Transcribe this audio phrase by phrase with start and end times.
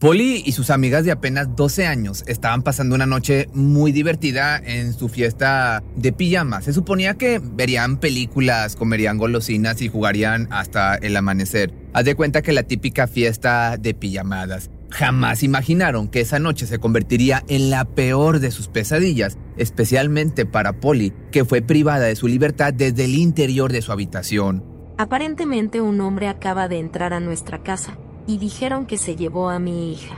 [0.00, 4.94] Polly y sus amigas de apenas 12 años estaban pasando una noche muy divertida en
[4.94, 6.62] su fiesta de pijama.
[6.62, 11.74] Se suponía que verían películas, comerían golosinas y jugarían hasta el amanecer.
[11.92, 14.70] Haz de cuenta que la típica fiesta de pijamadas.
[14.88, 20.80] Jamás imaginaron que esa noche se convertiría en la peor de sus pesadillas, especialmente para
[20.80, 24.64] Polly, que fue privada de su libertad desde el interior de su habitación.
[24.96, 29.58] Aparentemente un hombre acaba de entrar a nuestra casa y dijeron que se llevó a
[29.58, 30.16] mi hija.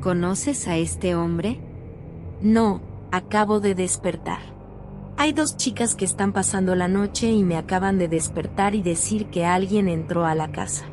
[0.00, 1.60] ¿Conoces a este hombre?
[2.40, 2.80] No,
[3.12, 4.40] acabo de despertar.
[5.16, 9.26] Hay dos chicas que están pasando la noche y me acaban de despertar y decir
[9.26, 10.86] que alguien entró a la casa.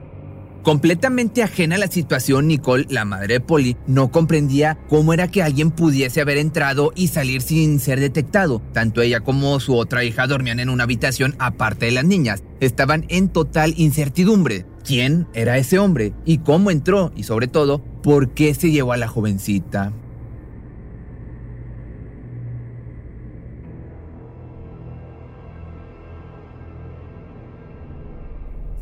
[0.67, 5.41] Completamente ajena a la situación, Nicole, la madre de Polly, no comprendía cómo era que
[5.41, 8.61] alguien pudiese haber entrado y salir sin ser detectado.
[8.73, 12.43] Tanto ella como su otra hija dormían en una habitación aparte de las niñas.
[12.59, 14.65] Estaban en total incertidumbre.
[14.87, 16.13] ¿Quién era ese hombre?
[16.23, 17.11] ¿Y cómo entró?
[17.13, 19.91] Y sobre todo, ¿por qué se llevó a la jovencita?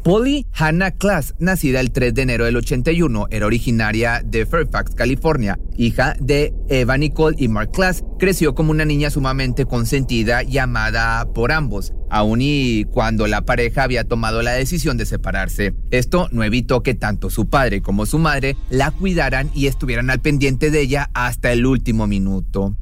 [0.05, 5.57] Polly Hannah Class, nacida el 3 de enero del 81, era originaria de Fairfax, California,
[5.77, 8.03] hija de Eva Nicole y Mark Class.
[8.19, 13.81] Creció como una niña sumamente consentida y amada por ambos, aun y cuando la pareja
[13.81, 15.73] había tomado la decisión de separarse.
[15.89, 20.21] Esto no evitó que tanto su padre como su madre la cuidaran y estuvieran al
[20.21, 22.77] pendiente de ella hasta el último minuto.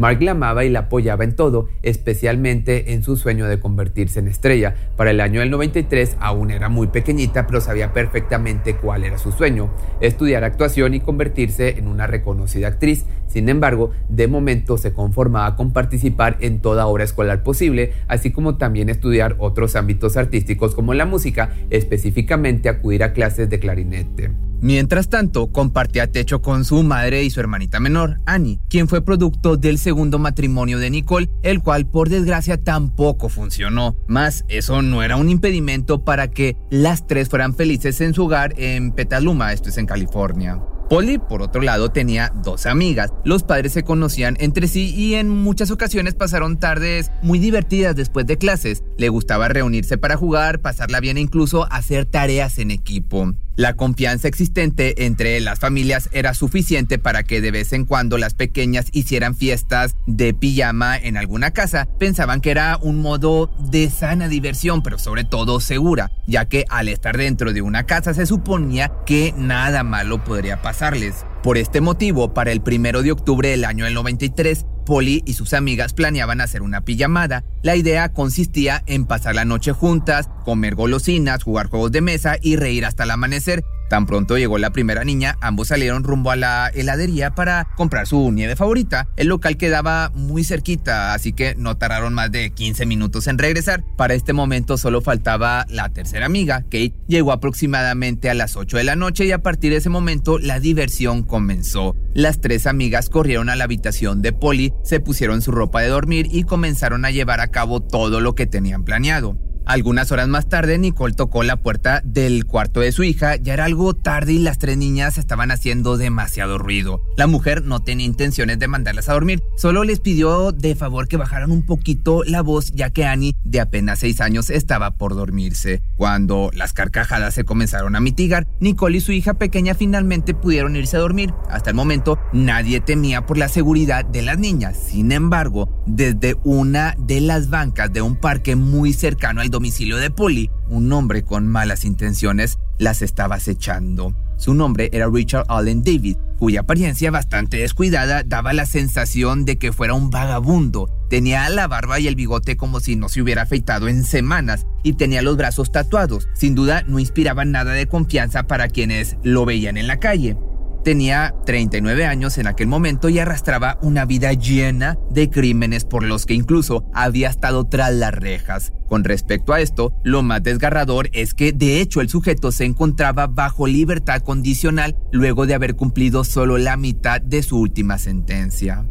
[0.00, 4.28] Mark la amaba y la apoyaba en todo, especialmente en su sueño de convertirse en
[4.28, 4.74] estrella.
[4.96, 9.30] Para el año del 93 aún era muy pequeñita, pero sabía perfectamente cuál era su
[9.30, 9.68] sueño,
[10.00, 13.04] estudiar actuación y convertirse en una reconocida actriz.
[13.26, 18.56] Sin embargo, de momento se conformaba con participar en toda obra escolar posible, así como
[18.56, 24.49] también estudiar otros ámbitos artísticos como la música, específicamente acudir a clases de clarinete.
[24.62, 29.56] Mientras tanto, compartía techo con su madre y su hermanita menor, Annie, quien fue producto
[29.56, 33.96] del segundo matrimonio de Nicole, el cual por desgracia tampoco funcionó.
[34.06, 38.52] Más, eso no era un impedimento para que las tres fueran felices en su hogar
[38.58, 40.60] en Petaluma, esto es en California.
[40.90, 43.12] Polly, por otro lado, tenía dos amigas.
[43.24, 48.26] Los padres se conocían entre sí y en muchas ocasiones pasaron tardes muy divertidas después
[48.26, 48.82] de clases.
[48.98, 53.34] Le gustaba reunirse para jugar, pasarla bien e incluso hacer tareas en equipo.
[53.56, 58.34] La confianza existente entre las familias era suficiente para que de vez en cuando las
[58.34, 61.88] pequeñas hicieran fiestas de pijama en alguna casa.
[61.98, 66.88] Pensaban que era un modo de sana diversión, pero sobre todo segura, ya que al
[66.88, 71.26] estar dentro de una casa se suponía que nada malo podría pasarles.
[71.42, 75.54] Por este motivo, para el primero de octubre del año del 93, Polly y sus
[75.54, 77.44] amigas planeaban hacer una pijamada.
[77.62, 82.56] La idea consistía en pasar la noche juntas, comer golosinas, jugar juegos de mesa y
[82.56, 86.68] reír hasta el amanecer, Tan pronto llegó la primera niña, ambos salieron rumbo a la
[86.68, 89.08] heladería para comprar su nieve favorita.
[89.16, 93.82] El local quedaba muy cerquita, así que no tardaron más de 15 minutos en regresar.
[93.96, 96.94] Para este momento solo faltaba la tercera amiga, Kate.
[97.08, 100.60] Llegó aproximadamente a las 8 de la noche y a partir de ese momento la
[100.60, 101.96] diversión comenzó.
[102.14, 106.28] Las tres amigas corrieron a la habitación de Polly, se pusieron su ropa de dormir
[106.30, 109.36] y comenzaron a llevar a cabo todo lo que tenían planeado.
[109.70, 113.36] Algunas horas más tarde, Nicole tocó la puerta del cuarto de su hija.
[113.36, 117.00] Ya era algo tarde y las tres niñas estaban haciendo demasiado ruido.
[117.20, 121.18] La mujer no tenía intenciones de mandarlas a dormir, solo les pidió de favor que
[121.18, 125.82] bajaran un poquito la voz, ya que Annie, de apenas seis años, estaba por dormirse.
[125.98, 130.96] Cuando las carcajadas se comenzaron a mitigar, Nicole y su hija pequeña finalmente pudieron irse
[130.96, 131.34] a dormir.
[131.50, 134.78] Hasta el momento, nadie temía por la seguridad de las niñas.
[134.78, 140.10] Sin embargo, desde una de las bancas de un parque muy cercano al domicilio de
[140.10, 144.14] Polly, un hombre con malas intenciones las estaba acechando.
[144.38, 149.72] Su nombre era Richard Allen David, cuya apariencia bastante descuidada daba la sensación de que
[149.72, 150.88] fuera un vagabundo.
[151.10, 154.94] Tenía la barba y el bigote como si no se hubiera afeitado en semanas y
[154.94, 156.28] tenía los brazos tatuados.
[156.32, 160.38] Sin duda no inspiraba nada de confianza para quienes lo veían en la calle.
[160.84, 166.24] Tenía 39 años en aquel momento y arrastraba una vida llena de crímenes por los
[166.24, 168.72] que incluso había estado tras las rejas.
[168.88, 173.26] Con respecto a esto, lo más desgarrador es que de hecho el sujeto se encontraba
[173.26, 178.86] bajo libertad condicional luego de haber cumplido solo la mitad de su última sentencia.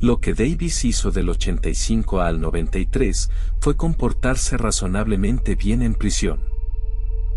[0.00, 3.30] Lo que Davis hizo del 85 al 93
[3.60, 6.40] fue comportarse razonablemente bien en prisión.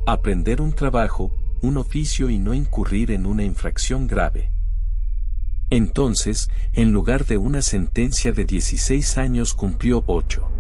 [0.05, 1.31] Aprender un trabajo,
[1.61, 4.51] un oficio y no incurrir en una infracción grave.
[5.69, 10.51] Entonces, en lugar de una sentencia de 16 años cumplió 8.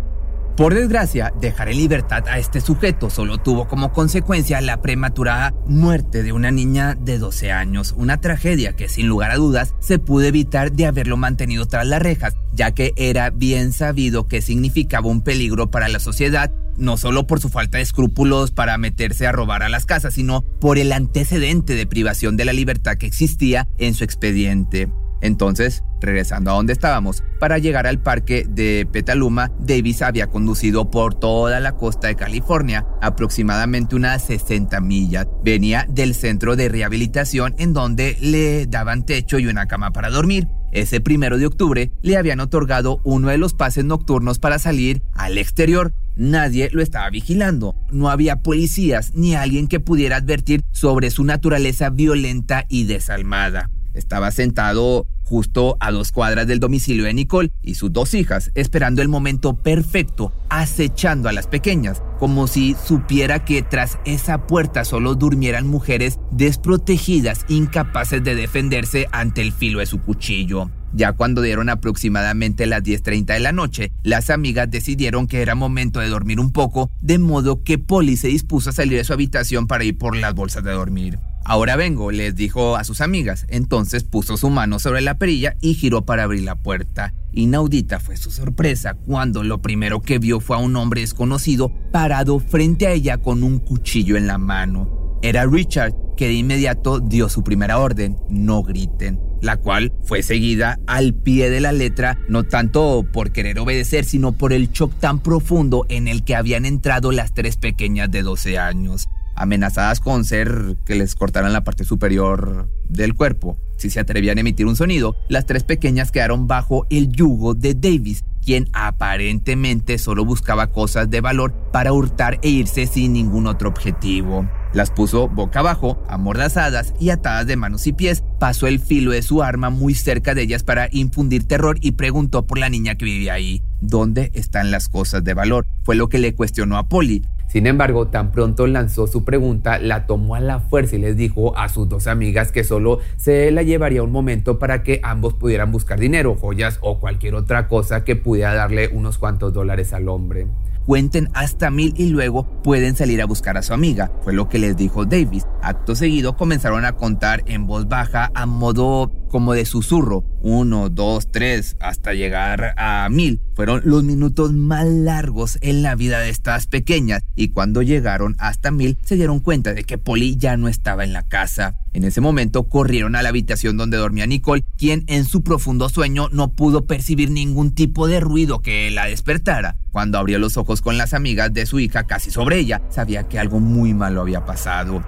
[0.55, 6.23] Por desgracia, dejar en libertad a este sujeto solo tuvo como consecuencia la prematurada muerte
[6.23, 10.25] de una niña de 12 años, una tragedia que sin lugar a dudas se pudo
[10.25, 15.23] evitar de haberlo mantenido tras las rejas, ya que era bien sabido que significaba un
[15.23, 19.63] peligro para la sociedad no solo por su falta de escrúpulos para meterse a robar
[19.63, 23.93] a las casas, sino por el antecedente de privación de la libertad que existía en
[23.93, 24.89] su expediente.
[25.21, 31.13] Entonces, regresando a donde estábamos, para llegar al parque de Petaluma, Davis había conducido por
[31.13, 35.27] toda la costa de California, aproximadamente unas 60 millas.
[35.43, 40.47] Venía del centro de rehabilitación en donde le daban techo y una cama para dormir.
[40.71, 45.37] Ese primero de octubre le habían otorgado uno de los pases nocturnos para salir al
[45.37, 45.93] exterior.
[46.21, 47.75] Nadie lo estaba vigilando.
[47.89, 53.71] No había policías ni alguien que pudiera advertir sobre su naturaleza violenta y desalmada.
[53.95, 59.01] Estaba sentado justo a dos cuadras del domicilio de Nicole y sus dos hijas, esperando
[59.01, 65.15] el momento perfecto, acechando a las pequeñas, como si supiera que tras esa puerta solo
[65.15, 70.69] durmieran mujeres desprotegidas, incapaces de defenderse ante el filo de su cuchillo.
[70.91, 76.01] Ya cuando dieron aproximadamente las 10.30 de la noche, las amigas decidieron que era momento
[76.01, 79.65] de dormir un poco, de modo que Polly se dispuso a salir de su habitación
[79.67, 81.19] para ir por las bolsas de dormir.
[81.43, 83.45] Ahora vengo, les dijo a sus amigas.
[83.49, 87.13] Entonces puso su mano sobre la perilla y giró para abrir la puerta.
[87.33, 92.39] Inaudita fue su sorpresa cuando lo primero que vio fue a un hombre desconocido parado
[92.39, 95.19] frente a ella con un cuchillo en la mano.
[95.23, 100.79] Era Richard, que de inmediato dio su primera orden, no griten, la cual fue seguida
[100.87, 105.19] al pie de la letra, no tanto por querer obedecer, sino por el shock tan
[105.19, 109.07] profundo en el que habían entrado las tres pequeñas de 12 años
[109.41, 113.57] amenazadas con ser que les cortaran la parte superior del cuerpo.
[113.77, 117.73] Si se atrevían a emitir un sonido, las tres pequeñas quedaron bajo el yugo de
[117.73, 123.69] Davis, quien aparentemente solo buscaba cosas de valor para hurtar e irse sin ningún otro
[123.69, 124.47] objetivo.
[124.73, 129.21] Las puso boca abajo, amordazadas y atadas de manos y pies, pasó el filo de
[129.21, 133.03] su arma muy cerca de ellas para infundir terror y preguntó por la niña que
[133.03, 133.61] vivía ahí.
[133.81, 135.65] ¿Dónde están las cosas de valor?
[135.83, 137.21] Fue lo que le cuestionó a Polly.
[137.47, 141.57] Sin embargo, tan pronto lanzó su pregunta, la tomó a la fuerza y les dijo
[141.57, 145.69] a sus dos amigas que solo se la llevaría un momento para que ambos pudieran
[145.69, 150.47] buscar dinero, joyas o cualquier otra cosa que pudiera darle unos cuantos dólares al hombre
[150.85, 154.59] cuenten hasta mil y luego pueden salir a buscar a su amiga, fue lo que
[154.59, 155.45] les dijo Davis.
[155.61, 161.31] Acto seguido comenzaron a contar en voz baja a modo como de susurro, uno, dos,
[161.31, 163.41] tres, hasta llegar a mil.
[163.55, 168.71] Fueron los minutos más largos en la vida de estas pequeñas y cuando llegaron hasta
[168.71, 171.75] mil se dieron cuenta de que Polly ya no estaba en la casa.
[171.93, 176.27] En ese momento corrieron a la habitación donde dormía Nicole, quien en su profundo sueño
[176.31, 179.77] no pudo percibir ningún tipo de ruido que la despertara.
[179.91, 183.39] Cuando abrió los ojos con las amigas de su hija casi sobre ella, sabía que
[183.39, 185.01] algo muy malo había pasado.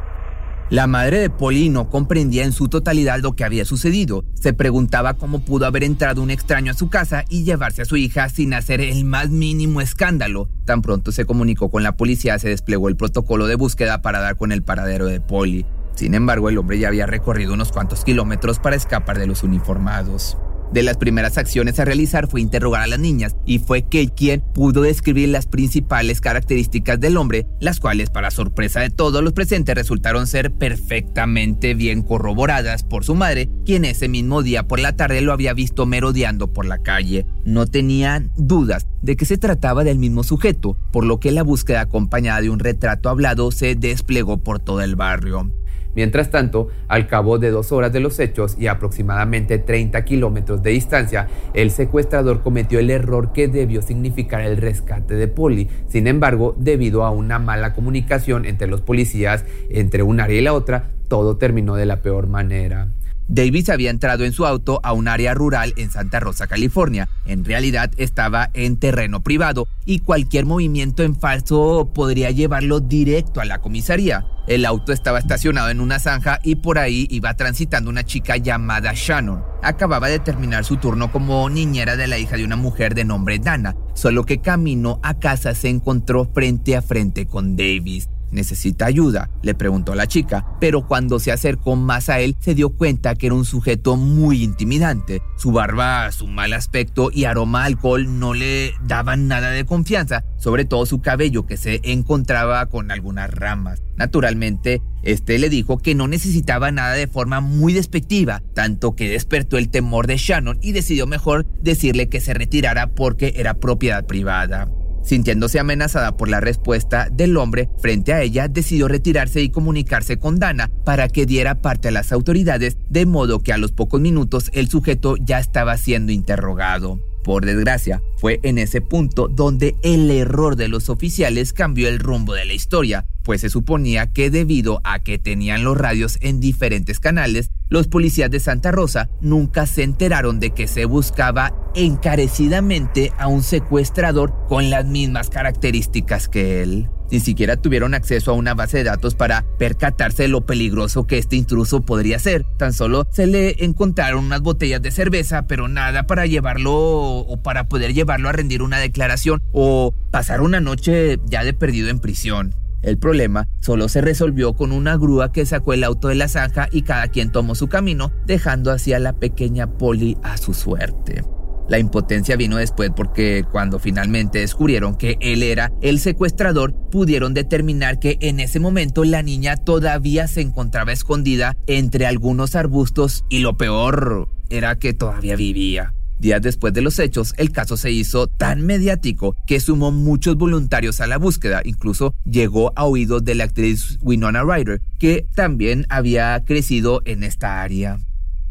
[0.69, 4.24] La madre de Polly no comprendía en su totalidad lo que había sucedido.
[4.33, 7.98] Se preguntaba cómo pudo haber entrado un extraño a su casa y llevarse a su
[7.98, 10.50] hija sin hacer el más mínimo escándalo.
[10.65, 14.38] Tan pronto se comunicó con la policía, se desplegó el protocolo de búsqueda para dar
[14.38, 15.65] con el paradero de Polly.
[15.95, 20.38] Sin embargo, el hombre ya había recorrido unos cuantos kilómetros para escapar de los uniformados.
[20.74, 24.42] De las primeras acciones a realizar fue interrogar a las niñas y fue Kate quien
[24.56, 29.75] pudo describir las principales características del hombre, las cuales para sorpresa de todos los presentes
[29.75, 35.22] resultaron ser perfectamente bien corroboradas por su madre, quien ese mismo día por la tarde
[35.22, 37.27] lo había visto merodeando por la calle.
[37.46, 41.82] No tenían dudas de que se trataba del mismo sujeto, por lo que la búsqueda
[41.82, 45.51] acompañada de un retrato hablado se desplegó por todo el barrio.
[45.96, 50.72] Mientras tanto, al cabo de dos horas de los hechos y aproximadamente 30 kilómetros de
[50.72, 55.70] distancia, el secuestrador cometió el error que debió significar el rescate de Polly.
[55.88, 60.54] Sin embargo, debido a una mala comunicación entre los policías entre un área y la
[60.54, 62.88] otra, todo terminó de la peor manera.
[63.28, 67.08] Davis había entrado en su auto a un área rural en Santa Rosa, California.
[67.26, 73.46] En realidad estaba en terreno privado y cualquier movimiento en falso podría llevarlo directo a
[73.46, 74.26] la comisaría.
[74.46, 78.92] El auto estaba estacionado en una zanja y por ahí iba transitando una chica llamada
[78.94, 79.42] Shannon.
[79.62, 83.40] Acababa de terminar su turno como niñera de la hija de una mujer de nombre
[83.40, 88.10] Dana, solo que camino a casa se encontró frente a frente con Davis.
[88.34, 89.30] ¿Necesita ayuda?
[89.42, 93.28] le preguntó la chica, pero cuando se acercó más a él se dio cuenta que
[93.28, 95.22] era un sujeto muy intimidante.
[95.38, 100.24] Su barba, su mal aspecto y aroma a alcohol no le daban nada de confianza,
[100.38, 103.82] sobre todo su cabello que se encontraba con algunas ramas.
[103.96, 109.58] Naturalmente, este le dijo que no necesitaba nada de forma muy despectiva, tanto que despertó
[109.58, 114.68] el temor de Shannon y decidió mejor decirle que se retirara porque era propiedad privada.
[115.03, 120.39] Sintiéndose amenazada por la respuesta del hombre frente a ella, decidió retirarse y comunicarse con
[120.39, 124.50] Dana para que diera parte a las autoridades, de modo que a los pocos minutos
[124.53, 127.00] el sujeto ya estaba siendo interrogado.
[127.24, 132.33] Por desgracia, fue en ese punto donde el error de los oficiales cambió el rumbo
[132.33, 137.00] de la historia, pues se suponía que debido a que tenían los radios en diferentes
[137.00, 143.25] canales, los policías de Santa Rosa nunca se enteraron de que se buscaba encarecidamente a
[143.25, 146.88] un secuestrador con las mismas características que él.
[147.10, 151.18] Ni siquiera tuvieron acceso a una base de datos para percatarse de lo peligroso que
[151.18, 152.46] este intruso podría ser.
[152.60, 157.70] Tan solo se le encontraron unas botellas de cerveza, pero nada para llevarlo o para
[157.70, 162.53] poder llevarlo a rendir una declaración o pasar una noche ya de perdido en prisión.
[162.84, 166.68] El problema solo se resolvió con una grúa que sacó el auto de la zanja
[166.72, 171.24] y cada quien tomó su camino, dejando así a la pequeña Polly a su suerte.
[171.70, 178.00] La impotencia vino después porque cuando finalmente descubrieron que él era el secuestrador, pudieron determinar
[178.00, 183.56] que en ese momento la niña todavía se encontraba escondida entre algunos arbustos y lo
[183.56, 185.94] peor era que todavía vivía.
[186.20, 191.01] Días después de los hechos, el caso se hizo tan mediático que sumó muchos voluntarios
[191.01, 196.43] a la búsqueda, incluso llegó a oídos de la actriz Winona Ryder, que también había
[196.46, 198.00] crecido en esta área.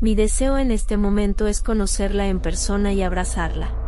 [0.01, 3.82] Mi deseo en este momento es conocerla en persona y abrazarla.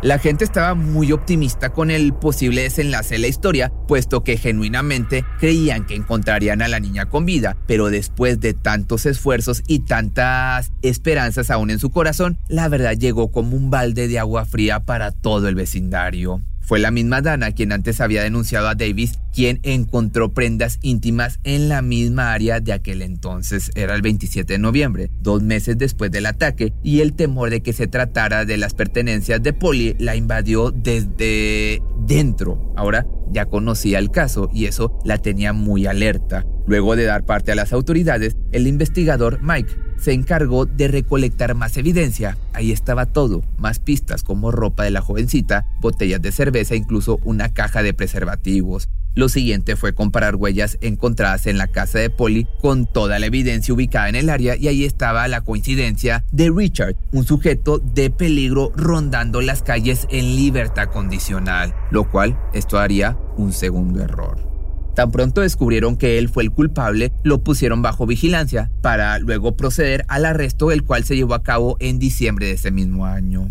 [0.00, 5.24] La gente estaba muy optimista con el posible desenlace de la historia, puesto que genuinamente
[5.40, 10.70] creían que encontrarían a la niña con vida, pero después de tantos esfuerzos y tantas
[10.82, 15.10] esperanzas aún en su corazón, la verdad llegó como un balde de agua fría para
[15.10, 16.42] todo el vecindario.
[16.68, 21.70] Fue la misma Dana quien antes había denunciado a Davis, quien encontró prendas íntimas en
[21.70, 23.70] la misma área de aquel entonces.
[23.74, 27.72] Era el 27 de noviembre, dos meses después del ataque, y el temor de que
[27.72, 32.74] se tratara de las pertenencias de Polly la invadió desde dentro.
[32.76, 36.44] Ahora ya conocía el caso y eso la tenía muy alerta.
[36.66, 41.76] Luego de dar parte a las autoridades, el investigador Mike se encargó de recolectar más
[41.76, 42.38] evidencia.
[42.52, 47.52] Ahí estaba todo, más pistas como ropa de la jovencita, botellas de cerveza, incluso una
[47.52, 48.88] caja de preservativos.
[49.14, 53.74] Lo siguiente fue comparar huellas encontradas en la casa de Polly con toda la evidencia
[53.74, 58.70] ubicada en el área y ahí estaba la coincidencia de Richard, un sujeto de peligro
[58.76, 64.57] rondando las calles en libertad condicional, lo cual esto haría un segundo error.
[64.98, 70.04] Tan pronto descubrieron que él fue el culpable, lo pusieron bajo vigilancia para luego proceder
[70.08, 73.48] al arresto, el cual se llevó a cabo en diciembre de ese mismo año.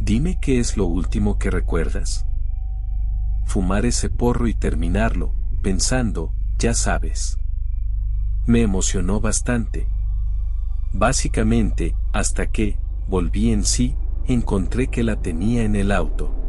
[0.00, 2.24] Dime qué es lo último que recuerdas.
[3.44, 7.36] Fumar ese porro y terminarlo, pensando, ya sabes.
[8.46, 9.86] Me emocionó bastante.
[10.94, 16.43] Básicamente, hasta que, volví en sí, encontré que la tenía en el auto.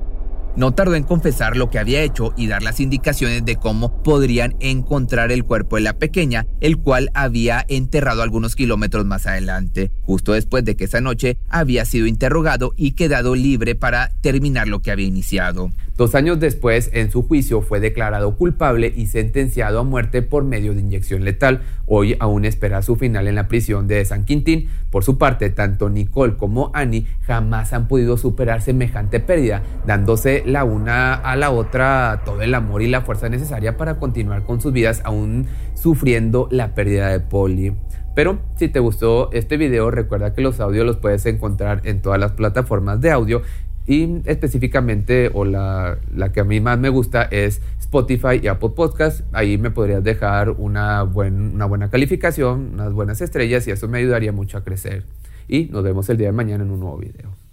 [0.55, 4.55] No tardó en confesar lo que había hecho y dar las indicaciones de cómo podrían
[4.61, 10.31] encontrar el cuerpo de la pequeña, el cual había enterrado algunos kilómetros más adelante, justo
[10.31, 14.91] después de que esa noche había sido interrogado y quedado libre para terminar lo que
[14.91, 15.71] había iniciado.
[15.97, 20.73] Dos años después, en su juicio, fue declarado culpable y sentenciado a muerte por medio
[20.73, 21.61] de inyección letal.
[21.85, 24.67] Hoy aún espera su final en la prisión de San Quintín.
[24.89, 30.63] Por su parte, tanto Nicole como Annie jamás han podido superar semejante pérdida, dándose la
[30.63, 34.73] una a la otra todo el amor y la fuerza necesaria para continuar con sus
[34.73, 37.75] vidas, aún sufriendo la pérdida de Polly.
[38.15, 42.19] Pero si te gustó este video, recuerda que los audios los puedes encontrar en todas
[42.19, 43.41] las plataformas de audio
[43.87, 45.99] y específicamente, o la,
[46.33, 49.21] que a mí más me gusta es Spotify y Apple Podcast.
[49.31, 54.31] Ahí me podrías dejar una, una buena calificación, unas buenas estrellas y eso me ayudaría
[54.31, 55.03] mucho a crecer.
[55.47, 57.44] Y nos vemos el día de mañana en un nuevo video.